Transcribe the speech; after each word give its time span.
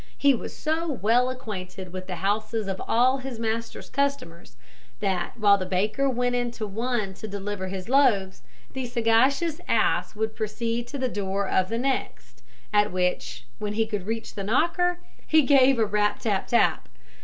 He 0.17 0.33
was 0.33 0.51
so 0.57 0.87
well 0.91 1.29
acquainted 1.29 1.93
with 1.93 2.07
the 2.07 2.15
houses 2.15 2.67
of 2.67 2.81
all 2.87 3.19
his 3.19 3.37
master's 3.37 3.87
customers, 3.87 4.57
that 4.99 5.37
while 5.37 5.59
the 5.59 5.65
baker 5.67 6.09
went 6.09 6.33
into 6.33 6.65
one 6.65 7.13
to 7.13 7.27
deliver 7.27 7.67
his 7.67 7.87
loaves, 7.87 8.41
the 8.73 8.87
sagacious 8.87 9.61
ass 9.67 10.15
would 10.15 10.35
proceed 10.35 10.87
to 10.87 10.97
the 10.97 11.07
door 11.07 11.47
of 11.47 11.69
the 11.69 11.77
next, 11.77 12.41
at 12.73 12.91
which, 12.91 13.45
when 13.59 13.73
he 13.73 13.85
could 13.85 14.07
reach 14.07 14.33
the 14.33 14.43
knocker, 14.43 14.97
he 15.27 15.43
gave 15.43 15.77
a 15.77 15.85
rap 15.85 16.17
a 16.21 16.23
tap 16.23 16.47
tap. 16.47 16.89